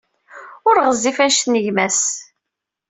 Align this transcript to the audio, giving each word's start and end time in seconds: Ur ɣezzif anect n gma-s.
Ur 0.67 0.75
ɣezzif 0.85 1.17
anect 1.25 1.45
n 1.49 1.55
gma-s. 1.65 2.01